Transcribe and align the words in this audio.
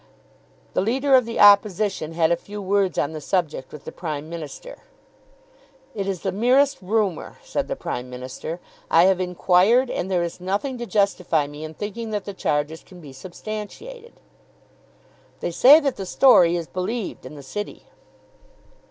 The 0.73 0.81
leader 0.81 1.13
of 1.13 1.25
the 1.25 1.39
Opposition 1.39 2.13
had 2.13 2.31
a 2.31 2.35
few 2.35 2.59
words 2.59 2.97
on 2.97 3.11
the 3.11 3.21
subject 3.21 3.71
with 3.71 3.85
the 3.85 3.91
Prime 3.91 4.29
Minister. 4.31 4.79
"It 5.93 6.07
is 6.07 6.21
the 6.21 6.31
merest 6.31 6.79
rumour," 6.81 7.37
said 7.43 7.67
the 7.67 7.75
Prime 7.75 8.09
Minister. 8.09 8.59
"I 8.89 9.03
have 9.03 9.19
inquired, 9.21 9.91
and 9.91 10.09
there 10.09 10.23
is 10.23 10.41
nothing 10.41 10.79
to 10.79 10.87
justify 10.87 11.45
me 11.45 11.63
in 11.63 11.75
thinking 11.75 12.09
that 12.09 12.25
the 12.25 12.33
charges 12.33 12.81
can 12.81 12.99
be 12.99 13.13
substantiated." 13.13 14.13
"They 15.39 15.51
say 15.51 15.79
that 15.79 15.97
the 15.97 16.07
story 16.07 16.55
is 16.55 16.65
believed 16.65 17.23
in 17.23 17.35
the 17.35 17.43
City." 17.43 17.83